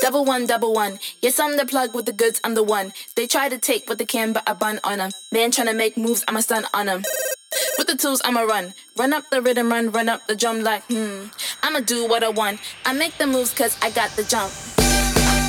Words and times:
Double 0.00 0.24
one, 0.24 0.46
double 0.46 0.72
one. 0.72 0.98
Yes, 1.20 1.38
I'm 1.38 1.58
the 1.58 1.66
plug 1.66 1.94
with 1.94 2.06
the 2.06 2.12
goods, 2.12 2.40
I'm 2.42 2.54
the 2.54 2.62
one. 2.62 2.94
They 3.16 3.26
try 3.26 3.50
to 3.50 3.58
take 3.58 3.86
what 3.86 3.98
they 3.98 4.06
can, 4.06 4.32
but 4.32 4.48
I 4.48 4.54
bun 4.54 4.80
on 4.82 4.96
them. 4.96 5.10
Man 5.30 5.50
trying 5.50 5.66
to 5.66 5.74
make 5.74 5.98
moves, 5.98 6.24
I'm 6.26 6.38
a 6.38 6.40
stun 6.40 6.64
on 6.72 6.86
them. 6.86 7.04
With 7.76 7.86
the 7.86 7.96
tools, 7.96 8.22
I'ma 8.24 8.40
run. 8.40 8.72
Run 8.96 9.12
up 9.12 9.28
the 9.28 9.42
rhythm, 9.42 9.68
run, 9.70 9.90
run 9.90 10.08
up 10.08 10.26
the 10.26 10.34
drum 10.34 10.62
like, 10.62 10.84
hmm. 10.84 11.26
I'ma 11.62 11.80
do 11.80 12.08
what 12.08 12.24
I 12.24 12.30
want. 12.30 12.60
I 12.86 12.94
make 12.94 13.18
the 13.18 13.26
moves 13.26 13.52
cause 13.52 13.76
I 13.82 13.90
got 13.90 14.08
the 14.16 14.24
jump. 14.24 14.52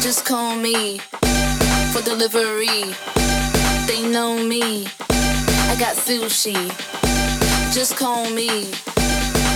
Just 0.03 0.25
call 0.25 0.57
me 0.57 0.97
for 1.93 2.01
delivery. 2.01 2.93
They 3.87 4.05
know 4.11 4.37
me. 4.37 4.87
I 5.09 5.77
got 5.79 5.95
sushi. 5.95 6.57
Just 7.73 7.95
call 7.95 8.29
me 8.31 8.65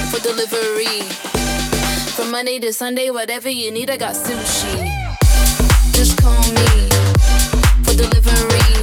for 0.10 0.22
delivery. 0.22 1.33
From 2.16 2.30
Monday 2.30 2.60
to 2.60 2.72
Sunday, 2.72 3.10
whatever 3.10 3.50
you 3.50 3.72
need, 3.72 3.90
I 3.90 3.98
got 3.98 4.14
sushi. 4.14 4.88
Just 5.94 6.22
call 6.22 6.44
me 6.54 6.90
for 7.84 7.96
delivery. 7.96 8.83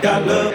got 0.00 0.26
love. 0.26 0.54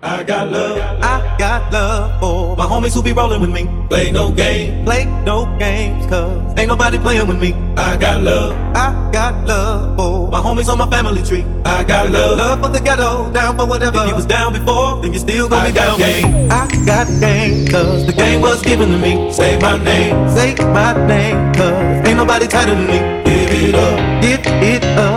I 0.00 0.22
got 0.22 0.48
love. 0.52 0.78
I 1.02 1.36
got 1.38 1.72
love 1.72 2.20
for 2.20 2.56
my 2.56 2.64
homies 2.64 2.94
who 2.94 3.02
be 3.02 3.12
rolling 3.12 3.40
with 3.40 3.50
me. 3.50 3.68
Play 3.88 4.12
no 4.12 4.30
game. 4.30 4.84
Play 4.84 5.06
no 5.24 5.46
games, 5.58 6.06
cuz 6.06 6.54
ain't 6.56 6.68
nobody 6.68 6.98
playing 6.98 7.26
with 7.26 7.40
me. 7.40 7.52
I 7.76 7.96
got 7.96 8.22
love. 8.22 8.52
I 8.76 9.10
got 9.12 9.44
love 9.46 9.96
for 9.96 10.30
my 10.30 10.38
homies 10.38 10.68
on 10.68 10.78
my 10.78 10.88
family 10.88 11.22
tree. 11.24 11.44
I 11.64 11.82
got 11.82 12.10
love. 12.10 12.38
Love 12.38 12.60
for 12.62 12.68
the 12.68 12.80
ghetto, 12.80 13.32
down 13.32 13.56
for 13.58 13.66
whatever. 13.66 13.98
If 13.98 14.08
you 14.08 14.14
was 14.14 14.26
down 14.26 14.52
before, 14.52 15.02
then 15.02 15.12
you 15.12 15.18
still 15.18 15.48
gonna 15.48 15.62
I 15.62 15.68
be 15.68 15.74
down. 15.74 15.98
Game. 15.98 16.50
I 16.50 16.66
got 16.86 17.08
game, 17.18 17.66
cuz 17.66 18.06
the 18.06 18.12
game 18.12 18.40
was 18.40 18.62
given 18.62 18.90
to 18.90 18.98
me. 18.98 19.32
Say 19.32 19.58
my 19.58 19.76
name. 19.82 20.28
Say 20.30 20.54
my 20.54 20.94
name, 21.08 21.52
cuz 21.54 22.06
ain't 22.06 22.16
nobody 22.16 22.46
tighter 22.46 22.76
than 22.76 22.86
me. 22.86 22.98
Give 23.26 23.50
it 23.64 23.74
up. 23.74 24.22
Give 24.22 24.40
it 24.46 24.84
up. 24.96 25.07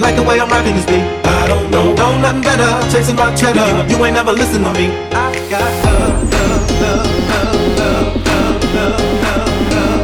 You 0.00 0.06
like 0.06 0.16
the 0.16 0.22
way 0.22 0.40
I'm 0.40 0.48
rocking 0.48 0.74
this 0.74 0.86
beat, 0.86 1.04
I 1.26 1.46
don't 1.46 1.70
know, 1.70 1.92
know 1.92 2.18
nothing 2.22 2.40
better. 2.40 2.90
Chasing 2.90 3.16
my 3.16 3.34
cheddar, 3.34 3.86
you 3.86 4.02
ain't 4.02 4.14
never 4.14 4.32
listen 4.32 4.62
to 4.62 4.72
me. 4.72 4.88
I 5.12 5.28
got 5.50 5.60
love, 5.84 6.24
love, 6.32 6.70
love, 6.80 7.04
love, 7.76 8.24
love, 8.24 8.24
love, 8.32 8.64
love, 8.72 9.04
love. 9.68 10.00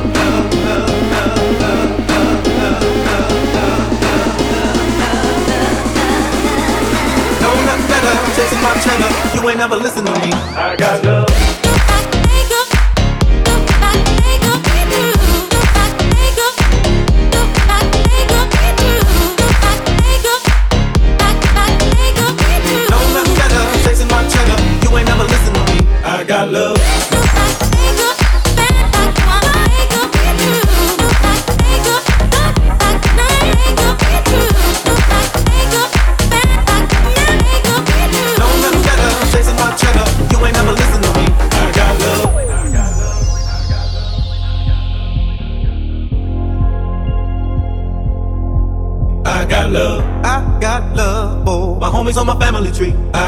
Chasing 8.36 8.60
my 8.60 8.74
cheddar, 8.84 9.10
you 9.34 9.48
ain't 9.48 9.56
never 9.56 9.76
listen 9.76 10.04
to 10.04 10.12
me. 10.12 10.30
I 10.54 10.76
got 10.76 11.02
love. 11.06 11.45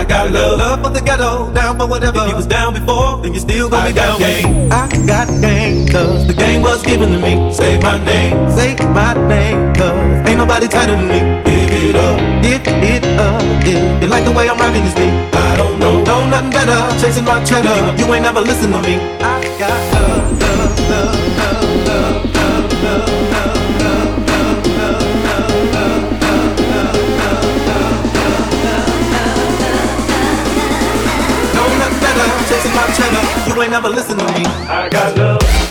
Got 0.09 0.31
love, 0.33 0.59
love 0.59 0.83
for 0.83 0.91
the 0.91 1.01
ghetto, 1.01 1.53
down 1.53 1.79
for 1.79 1.87
whatever. 1.87 2.19
If 2.25 2.29
you 2.31 2.37
was 2.37 2.47
down 2.47 2.75
before, 2.75 3.21
then 3.23 3.35
you 3.35 3.41
still 3.41 3.69
gonna 3.69 3.85
I 3.85 3.89
be 3.89 3.95
down. 3.95 4.19
Game. 4.19 4.73
I 4.73 4.89
got 5.07 5.29
game, 5.41 5.87
cause 5.89 6.27
the 6.27 6.35
game 6.35 6.63
was 6.63 6.83
given 6.83 7.13
to 7.13 7.19
me. 7.19 7.53
Say 7.53 7.79
my 7.81 8.03
name, 8.05 8.51
say 8.51 8.75
my 8.89 9.13
name, 9.29 9.75
cause 9.75 10.29
ain't 10.29 10.39
nobody 10.39 10.67
tighter 10.67 10.97
than 10.97 11.09
me. 11.09 11.21
Give 11.45 11.71
it 11.91 11.97
up, 11.97 12.19
give 12.43 12.63
it 12.67 13.05
up, 13.21 13.43
yeah. 13.65 14.01
You 14.01 14.09
like 14.09 14.25
the 14.25 14.33
way 14.33 14.49
I'm 14.49 14.59
rocking 14.59 14.83
this 14.83 14.95
beat? 14.95 15.13
I 15.37 15.57
don't 15.57 15.79
know, 15.79 16.03
know 16.03 16.27
nothing 16.29 16.51
better. 16.51 16.81
Chasing 17.01 17.25
my 17.25 17.45
cheddar, 17.45 17.77
you 18.01 18.13
ain't 18.15 18.25
never 18.25 18.41
listen 18.41 18.73
to 18.73 18.81
me. 18.83 18.97
I 19.21 19.45
got 19.59 19.79
love, 19.95 20.28
ain't 33.63 33.71
never 33.73 33.89
listen 33.89 34.19
to 34.19 34.25
me. 34.25 34.45
I 34.69 34.89
got 34.89 35.17
love. 35.17 35.68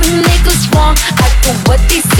Proving 0.00 0.22
niggas 0.22 0.74
wrong. 0.74 0.96
I 0.96 1.28
do 1.42 1.52
what 1.68 1.80
they 1.88 2.00
say 2.00 2.19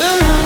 Surround 0.00 0.39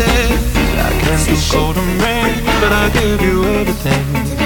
said 0.00 0.78
I 0.78 0.90
can't 1.02 1.26
do 1.28 1.36
golden 1.52 1.88
rain, 1.98 2.44
but 2.60 2.72
I 2.72 2.88
give 2.90 3.20
you 3.20 3.44
everything. 3.44 4.39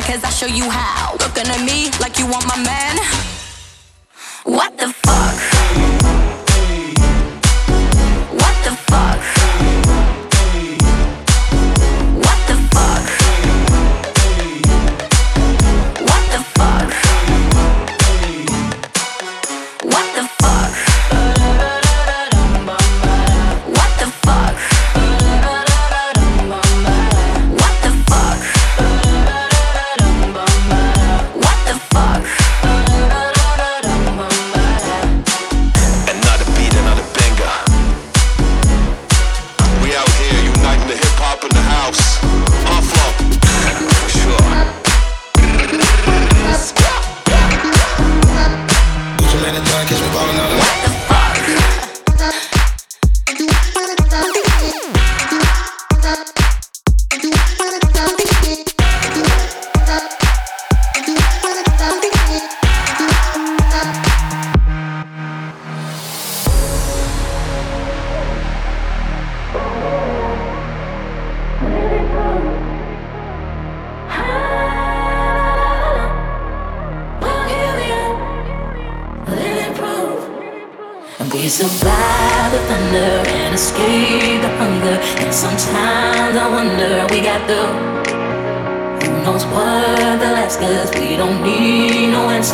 cause 0.00 0.22
I 0.24 0.30
show 0.30 0.46
you 0.46 0.68
how. 0.70 1.12
Looking 1.20 1.46
at 1.50 1.62
me 1.64 1.90
like 2.00 2.18
you 2.18 2.26
want 2.26 2.46
my 2.46 2.56
man. 2.62 2.89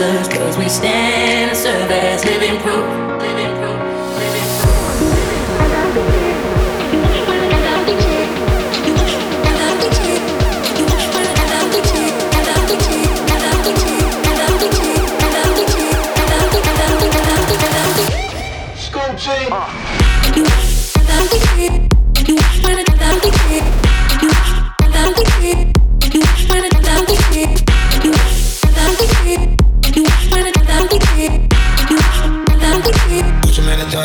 cause 0.07 0.57
we 0.57 0.69
stand 0.69 1.51
and 1.51 1.59
serve 1.59 1.91
as 1.91 2.25
living 2.25 2.61
proof. 2.61 3.16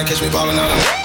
Catch 0.08 0.20
me 0.20 0.30
ballin' 0.30 0.58
out 0.58 1.01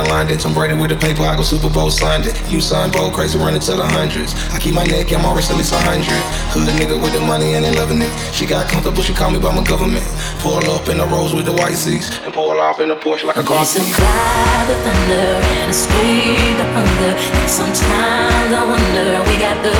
in 0.00 0.08
London. 0.08 0.38
Tom 0.38 0.54
Brady 0.54 0.74
with 0.74 0.90
the 0.90 0.96
paper, 0.96 1.22
I 1.22 1.36
go 1.36 1.42
Super 1.42 1.70
Bowl 1.70 1.90
signed 1.90 2.26
it. 2.26 2.34
You 2.50 2.60
sign 2.60 2.90
bold, 2.90 3.14
crazy 3.14 3.38
running 3.38 3.60
to 3.60 3.72
the 3.74 3.86
hundreds. 3.86 4.34
I 4.50 4.58
keep 4.58 4.74
my 4.74 4.84
neck, 4.84 5.12
I'm 5.12 5.24
always 5.24 5.50
at 5.50 5.56
least 5.56 5.72
a 5.72 5.78
hundred. 5.78 6.18
Hood 6.50 6.66
nigga 6.74 7.00
with 7.00 7.12
the 7.12 7.20
money 7.20 7.54
and 7.54 7.64
they 7.64 7.74
loving 7.74 8.02
it. 8.02 8.10
She 8.34 8.46
got 8.46 8.68
comfortable, 8.68 9.02
she 9.02 9.14
call 9.14 9.30
me 9.30 9.38
by 9.38 9.54
my 9.54 9.62
government. 9.62 10.04
Pull 10.40 10.58
up 10.70 10.88
in 10.88 10.98
the 10.98 11.06
rose 11.06 11.34
with 11.34 11.46
the 11.46 11.52
white 11.52 11.76
seats 11.76 12.18
and 12.24 12.34
pull 12.34 12.58
off 12.58 12.80
in 12.80 12.90
a 12.90 12.96
Porsche 12.96 13.24
like 13.24 13.36
a 13.36 13.42
car. 13.42 13.64
Survive 13.64 14.66
the 14.66 14.76
thunder 14.82 15.38
and 15.62 15.74
the 15.74 16.66
hunger. 16.74 17.12
And 17.14 17.50
sometimes 17.50 18.50
I 18.50 18.62
wonder 18.66 19.06
we 19.30 19.36
got 19.38 19.56
the 19.62 19.74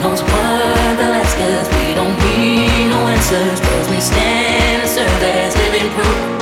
knows 0.00 0.22
what 0.22 0.96
the 0.98 1.06
last 1.14 1.36
cause 1.36 1.68
we 1.76 1.94
don't 1.94 2.16
need 2.24 2.88
no 2.88 3.00
answers. 3.12 3.60
Cause 3.60 3.88
we 3.90 4.00
stand 4.00 4.82
and 4.82 4.90
serve 4.90 5.22
as 5.22 5.56
living 5.56 5.90
proof. 5.92 6.41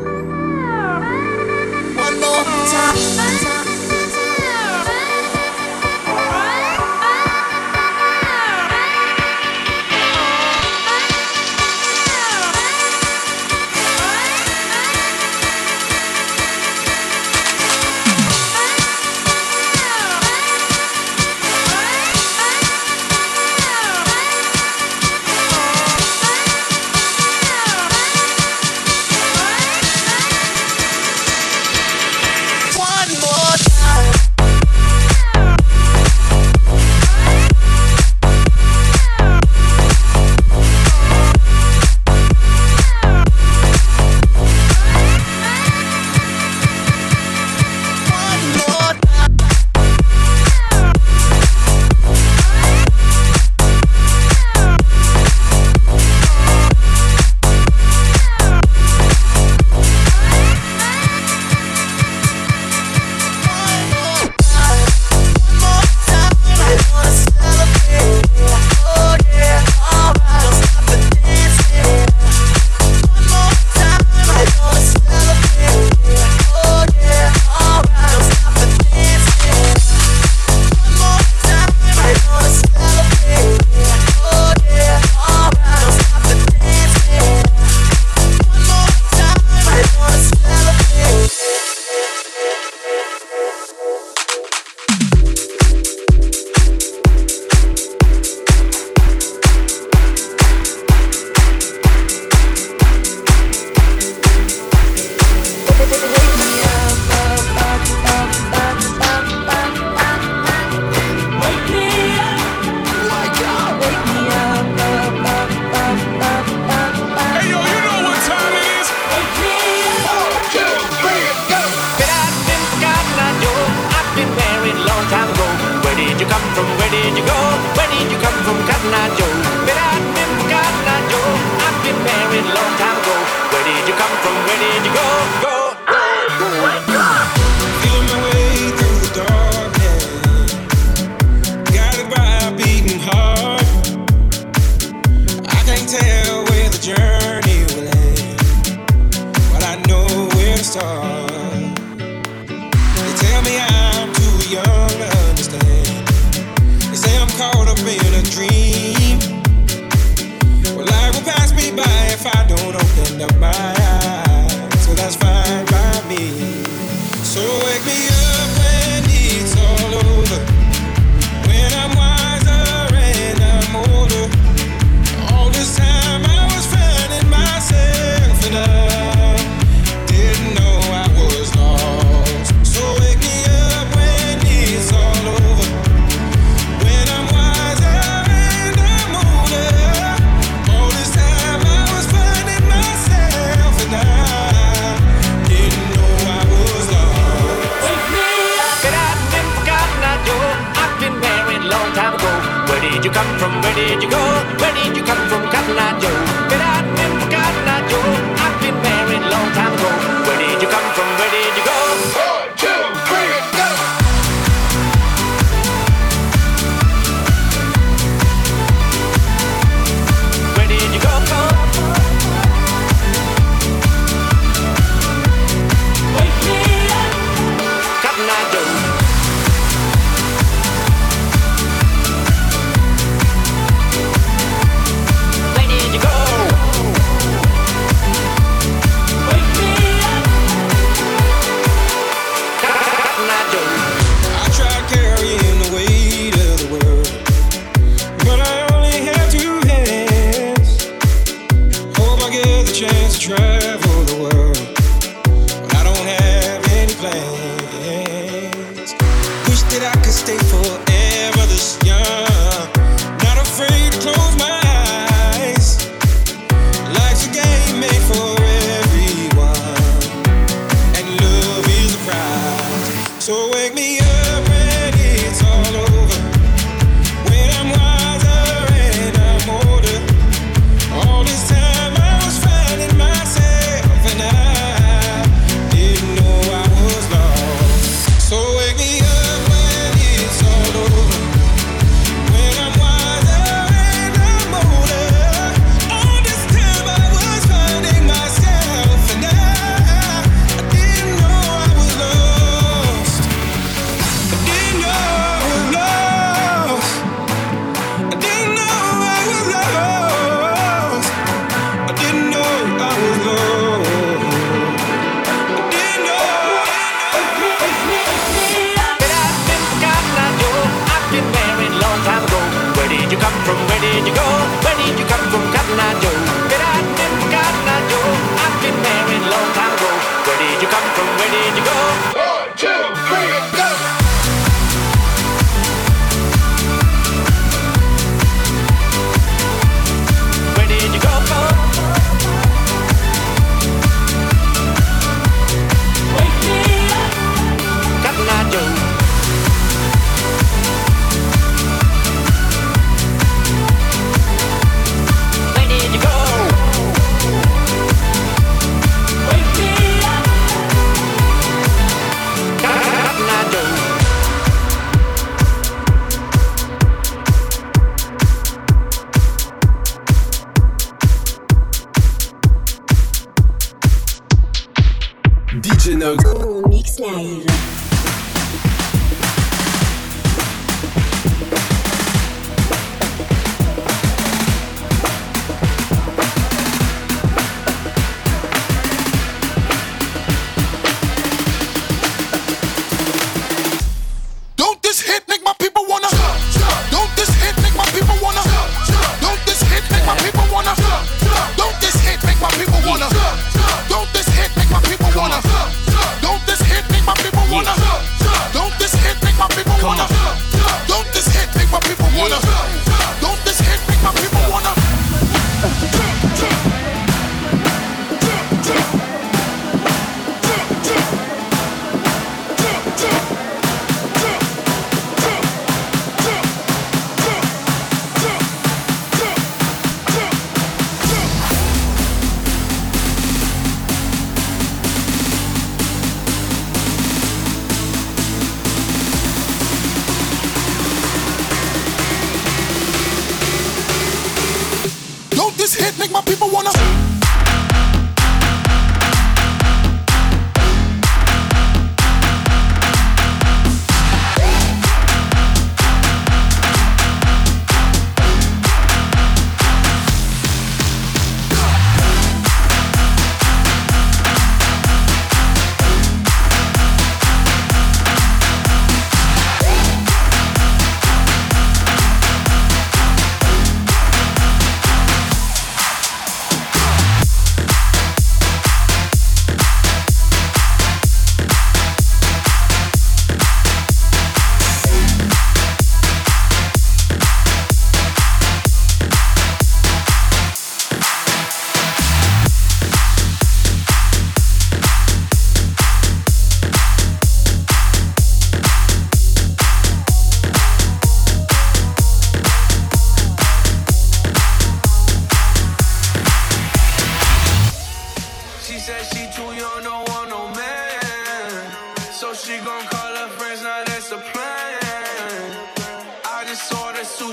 more 2.21 3.40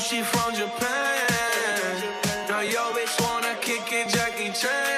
sushi 0.08 0.22
from 0.22 0.54
Japan. 0.54 1.26
Now 2.48 2.60
yo 2.60 2.92
bitch 2.92 3.20
wanna 3.20 3.54
kick 3.60 3.92
it, 3.92 4.08
Jackie 4.08 4.50
Chan. 4.52 4.97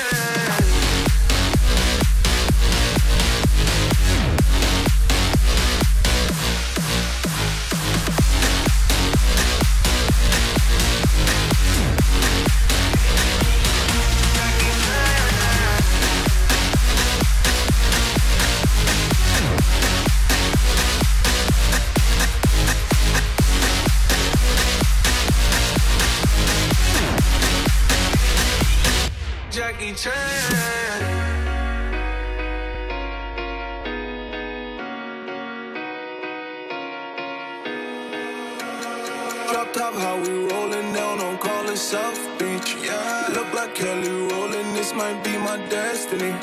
top, 39.73 39.93
how 39.93 40.17
we 40.19 40.45
rolling 40.51 40.93
down 40.93 41.19
on 41.21 41.37
College 41.37 41.77
South 41.77 42.19
Beach. 42.37 42.75
Yeah, 42.81 43.29
look 43.33 43.53
like 43.53 43.73
Kelly 43.73 44.09
rolling, 44.09 44.73
this 44.73 44.93
might 44.93 45.23
be 45.23 45.37
my 45.37 45.57
destiny. 45.69 46.33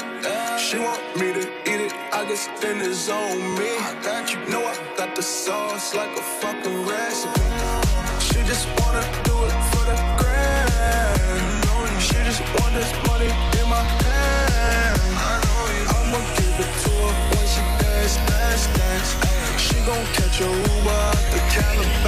She 0.59 0.79
want 0.79 1.03
me 1.17 1.33
to 1.33 1.45
eat 1.71 1.81
it, 1.87 1.93
I 2.13 2.25
guess 2.29 2.49
then 2.61 2.81
it's 2.81 3.09
on 3.09 3.37
me. 3.59 3.71
I 3.89 3.95
got 4.03 4.33
you, 4.33 4.39
know 4.51 4.65
I 4.65 4.75
got 4.97 5.15
the 5.15 5.23
sauce 5.23 5.95
like 5.95 6.17
a 6.17 6.23
fucking 6.41 6.87
recipe. 6.87 7.41
She 8.27 8.41
just 8.51 8.67
wanna 8.81 9.05
do 9.25 9.37
it 9.49 9.59
for 9.71 9.85
the 9.91 9.97
grand. 10.21 12.03
She 12.07 12.19
just 12.29 12.43
want 12.57 12.73
this 12.75 12.93
money 13.09 13.31
in 13.59 13.67
my 13.69 13.85
hand. 14.03 15.01
I'ma 15.97 16.21
give 16.39 16.57
it 16.65 16.73
to 16.85 16.93
her 17.05 17.15
when 17.31 17.47
she 17.53 17.63
dance, 17.81 18.17
dance, 18.29 18.67
dance. 18.77 19.11
She 19.61 19.77
gon' 19.87 20.07
catch 20.17 20.41
a 20.41 20.49
Uber 20.49 20.91
out 20.91 21.25
the. 21.33 22.08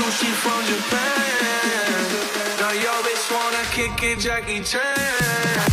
sushi 0.00 0.32
from 0.42 0.64
Japan. 0.64 2.06
Now 2.60 2.72
you 2.72 2.88
always 2.88 3.22
wanna 3.30 3.64
kick 3.72 4.02
it, 4.02 4.18
Jackie 4.18 4.62
Chan. 4.62 5.69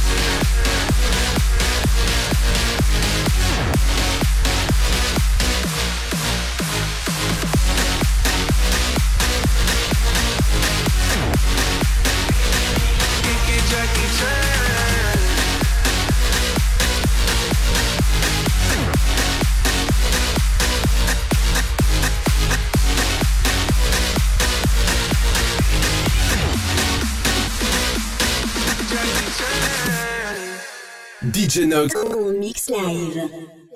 DJ 31.58 31.68
Nox. 31.68 31.96
Mix 32.40 32.70
live. 32.70 33.67